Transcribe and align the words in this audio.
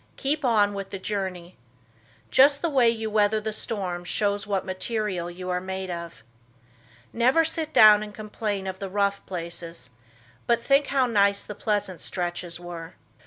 Keep 0.17 0.43
on 0.43 0.73
with 0.73 0.89
the 0.89 0.97
journey. 0.97 1.57
Just 2.31 2.63
the 2.63 2.71
way 2.71 2.89
you 2.89 3.11
weather 3.11 3.39
the 3.39 3.53
storm 3.53 4.03
shows 4.03 4.47
what 4.47 4.65
material 4.65 5.29
you 5.29 5.51
are 5.51 5.61
made 5.61 5.91
of. 5.91 6.23
Never 7.13 7.45
sit 7.45 7.71
down 7.71 8.01
and 8.01 8.11
complain 8.11 8.65
of 8.65 8.79
the 8.79 8.89
rough 8.89 9.23
places, 9.27 9.91
but 10.47 10.59
think 10.59 10.87
how 10.87 11.05
nice 11.05 11.43
the 11.43 11.53
pleasant 11.53 12.01
stretches 12.01 12.59
were. 12.59 12.95